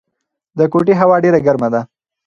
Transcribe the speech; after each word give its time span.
د 0.57 0.59
کوټې 0.71 0.93
هوا 1.01 1.15
ډېره 1.23 1.39
ګرمه 1.45 1.67
ده. 1.73 1.81